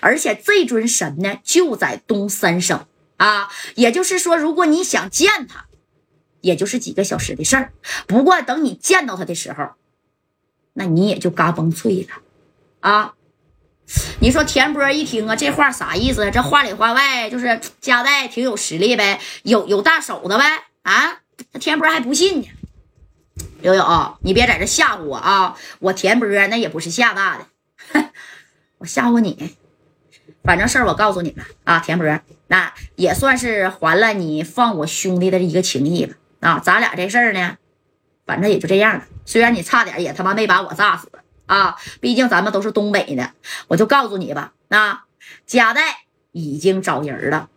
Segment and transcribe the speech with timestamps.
[0.00, 5.66] 而且这尊神呢就在东三省啊，也就是说，如果你想见他，
[6.40, 7.72] 也就是几个小时的事儿。
[8.06, 9.70] 不过等你见到他的时候，
[10.72, 12.22] 那你也就嘎嘣脆了
[12.80, 13.14] 啊。
[14.20, 16.30] 你说田波一听啊，这话啥意思？
[16.30, 21.20] 这话里话外就是加代挺有实力呗，有有大手的呗啊？
[21.52, 22.48] 那田波还不信呢。
[23.62, 25.56] 刘勇，你别在这吓唬我啊！
[25.80, 28.10] 我田波那也不是吓大的，
[28.78, 29.56] 我吓唬你。
[30.42, 36.14] 反正事儿我告诉你们啊，田博那也算是还了你放我兄弟的一个情谊吧。
[36.40, 37.56] 啊，咱俩这事儿呢，
[38.26, 39.04] 反正也就这样了。
[39.24, 41.08] 虽然你差点也他妈没把我炸死。
[41.46, 43.32] 啊，毕竟咱们都是东北的，
[43.66, 45.02] 我就告诉你吧，那
[45.46, 45.82] 贾代
[46.30, 47.48] 已经找人了，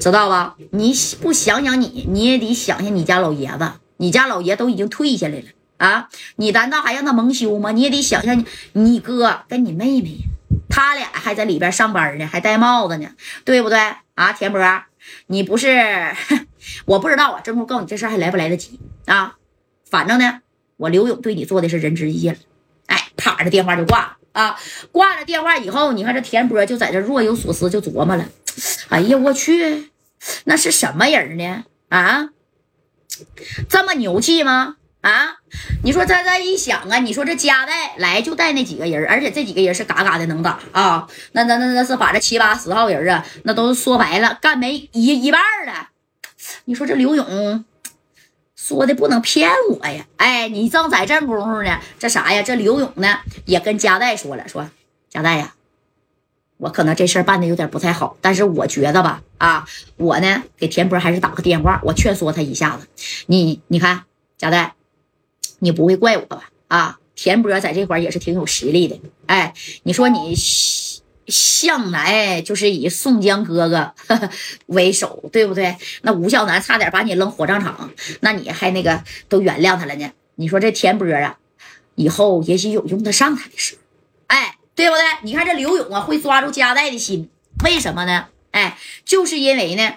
[0.00, 0.56] 知道吧？
[0.72, 5.44] 你不想想你，你也得想想你家老爷子，你家老爷都已经退下来了
[5.76, 7.70] 啊，你难道还让他蒙羞吗？
[7.70, 10.18] 你也得想想你，你哥跟你妹妹，
[10.76, 13.08] 他俩还在里边上班呢，还戴帽子呢，
[13.46, 13.78] 对不对
[14.14, 14.34] 啊？
[14.34, 14.60] 田波，
[15.28, 16.14] 你不是，
[16.84, 19.36] 我不知道啊，正宫告诉你这事还来不来得及啊？
[19.88, 20.42] 反正呢，
[20.76, 22.38] 我刘勇对你做的是仁至义尽了。
[22.88, 24.60] 哎啪着电话就挂了啊！
[24.92, 28.28] 挂了电话以后，你看这田波就在这若有所思，就琢磨了：
[28.90, 29.90] 哎呀，我去，
[30.44, 31.64] 那是什么人呢？
[31.88, 32.28] 啊，
[33.66, 34.76] 这么牛气吗？
[35.06, 35.36] 啊，
[35.84, 41.06] 你说他这一想啊，你说这加代来就带那几个人，而且这几个人是嘎嘎的能打啊！
[41.30, 45.90] 那那那那是把这七八十号人啊，那都说白了干没一一半了。
[46.64, 47.64] 你说这刘勇？
[48.56, 50.04] 说的不能骗我呀！
[50.16, 52.42] 哎，你正在这功夫呢，这啥呀？
[52.42, 54.68] 这刘勇呢也跟加代说了，说
[55.08, 55.54] 加代呀，
[56.56, 62.88] 我可能这事儿办的有点不太好，但是我觉得吧，啊，我呢给田波还是打个电话，我劝说他一下子。
[63.26, 64.02] 你你看，
[64.36, 64.74] 加代，
[65.58, 66.50] 你不会怪我吧？
[66.68, 68.98] 啊，田波在这块也是挺有实力的。
[69.26, 70.34] 哎，你说你。
[71.28, 73.92] 向来就是以宋江哥哥
[74.66, 75.76] 为首，对不对？
[76.02, 77.90] 那吴孝南差点把你扔火葬场，
[78.20, 80.08] 那你还那个都原谅他了呢？
[80.36, 81.36] 你说这田波啊，
[81.96, 83.80] 以后也许有用得上他的时候，
[84.28, 85.02] 哎，对不对？
[85.24, 87.28] 你看这刘勇啊，会抓住加代的心，
[87.64, 88.28] 为什么呢？
[88.52, 89.94] 哎，就是因为呢。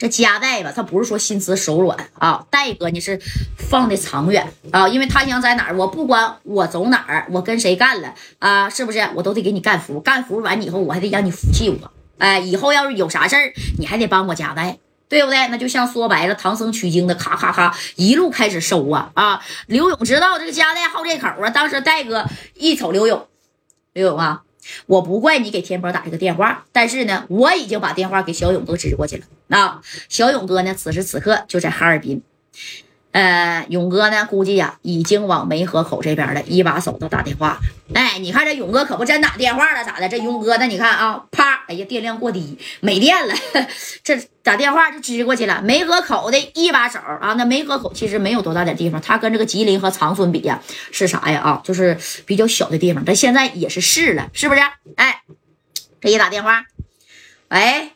[0.00, 3.20] 这加代吧，他不是说心慈手软啊，戴哥你是
[3.58, 9.06] 放的长远啊，因为他想在哪儿，我不管我走哪儿，我跟谁干了啊，是不是？
[9.14, 11.90] 我都得给你干服，干服完以后，我还得让你服气我。
[12.16, 15.48] 哎，以后要是有啥事儿，你还得帮我加代，对不对？
[15.48, 19.42] 那就像说白了，唐僧取经的，咔咔咔一路开始收啊啊！
[19.66, 22.24] 刘勇知道这个加代好这口啊，当时戴哥
[22.54, 23.26] 一瞅刘勇，
[23.92, 24.44] 刘勇啊。
[24.86, 29.24] 我不怪你给天波打这个电话，但是呢，我已经把电话给小勇哥支过去了。
[29.48, 32.22] 那小勇哥呢，此时此刻就在哈尔滨。
[33.12, 37.58] 呃，勇哥呢，估计呀，已经往梅河口这边的一把手都打电话。
[37.92, 40.08] 哎，你看这勇哥可不真打电话了，咋的？
[40.08, 40.66] 这勇哥那？
[40.66, 43.34] 你看啊，啪，哎呀，电量过低，没电了，
[44.04, 44.16] 这
[44.50, 45.62] 打电话就支过去了。
[45.62, 51.40] 梅河口的一把手啊，那梅河口其实没有多大点地方，它跟这个吉林和长春比呀，是啥呀？
[51.40, 51.96] 啊，就是
[52.26, 53.04] 比较小的地方。
[53.06, 54.60] 但现在也是市了，是不是？
[54.96, 55.22] 哎，
[56.00, 56.64] 这一打电话，
[57.50, 57.92] 喂，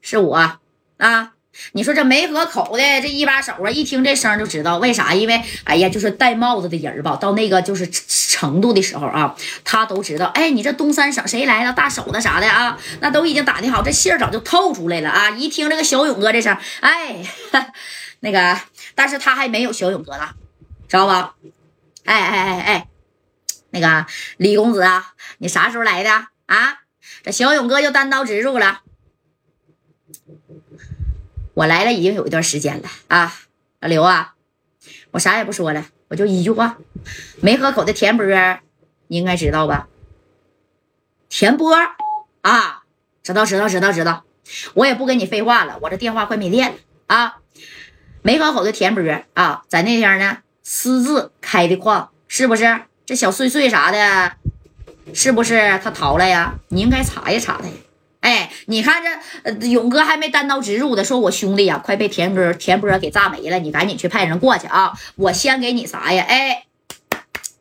[0.00, 0.36] 是我
[0.98, 1.32] 啊。
[1.72, 5.12] 你说这梅河口的这一把手啊，一听这声就知道为啥？
[5.12, 7.90] 因为哎呀，就是戴帽子的人吧，到那个就是
[8.40, 10.24] 程度的时候啊，他都知道。
[10.28, 11.74] 哎，你这东三省谁来了？
[11.74, 12.78] 大手子啥的啊？
[13.00, 15.28] 那都已经打听好，这信儿早就透出来了啊！
[15.28, 17.22] 一听这个小勇哥这声，哎，
[18.20, 18.58] 那个，
[18.94, 20.34] 但是他还没有小勇哥大，
[20.88, 21.34] 知道吧？
[22.06, 22.88] 哎哎哎哎，
[23.72, 24.06] 那个
[24.38, 26.10] 李公子啊，你啥时候来的
[26.46, 26.78] 啊？
[27.22, 28.80] 这小勇哥就单刀直入了。
[31.52, 33.34] 我来了已经有一段时间了啊，
[33.80, 34.34] 老刘啊，
[35.10, 36.76] 我啥也不说了，我就一句话，
[37.40, 38.26] 梅河口的田波，
[39.06, 39.86] 你应该知道吧？
[41.28, 41.72] 田波
[42.40, 42.82] 啊，
[43.22, 44.24] 知道知道知道知道，
[44.74, 46.76] 我也不跟你废话了，我这电话快没电了
[47.06, 47.36] 啊。
[48.22, 52.82] 梅河口的田波啊，在那天呢私自开的矿，是不是？
[53.06, 54.32] 这小碎碎啥的，
[55.14, 56.58] 是不是他逃了呀？
[56.70, 57.74] 你应该查一查他呀。
[58.20, 64.92] 哎，你看这勇哥还没单刀直入的说，我兄弟呀，快被田哥田波给炸没了，你赶紧去派人过去啊！
[65.16, 66.22] 我先给你啥呀？
[66.28, 66.66] 哎，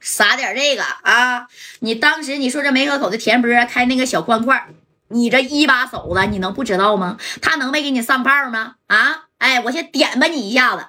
[0.01, 1.47] 撒点这个啊！
[1.79, 4.67] 你当时你说这梅河口的田波开那个小矿块，
[5.07, 7.17] 你这一把手子，你能不知道吗？
[7.41, 8.75] 他能没给你上炮吗？
[8.87, 9.27] 啊！
[9.37, 10.87] 哎，我先点吧你一下子。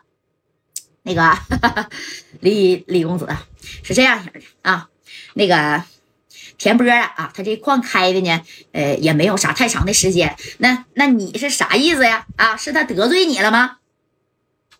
[1.04, 1.38] 那个
[2.40, 3.28] 李李公子
[3.84, 4.88] 是这样型的啊，
[5.34, 5.84] 那个。
[6.60, 8.42] 田波啊啊，他这矿开的呢，
[8.72, 10.36] 呃，也没有啥太长的时间。
[10.58, 12.26] 那那你是啥意思呀？
[12.36, 13.78] 啊，是他得罪你了吗？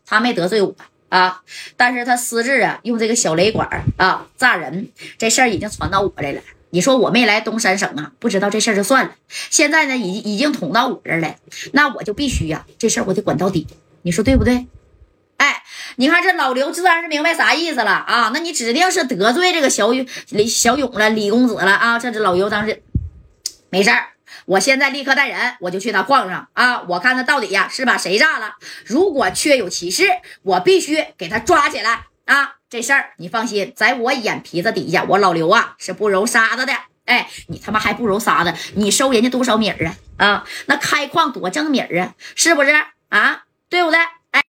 [0.04, 0.76] 他没得罪我
[1.08, 1.42] 啊，
[1.78, 6.42] 但是他私自啊用这个小雷管啊炸人，这事儿已经传到我这了。
[6.68, 9.14] 你说我没来东三省啊，不知道这事儿就算了。
[9.28, 11.34] 现在呢，已已经捅到我这儿了，
[11.72, 13.66] 那我就必须呀，这事儿我得管到底。
[14.02, 14.66] 你说对不对？
[16.00, 18.30] 你看这老刘自然是明白啥意思了啊？
[18.32, 19.90] 那你指定是得罪这个小
[20.30, 21.98] 李小勇了，李公子了啊？
[21.98, 22.82] 这这老刘当时
[23.68, 24.06] 没事儿，
[24.46, 28.54] 我现在立刻带人，我就去他矿上啊，我看他到底呀是把谁炸了。
[28.86, 30.04] 如果确有其事，
[30.40, 32.54] 我必须给他抓起来啊！
[32.70, 36.72] 这事儿你放心，在我眼皮子底下，我老刘啊是不揉沙子的。
[37.04, 38.54] 哎，你他妈还不揉沙子？
[38.74, 39.94] 你收人家多少米儿啊？
[40.16, 42.70] 啊，那开矿多挣米儿啊，是不是
[43.10, 43.42] 啊？
[43.68, 44.00] 对不对？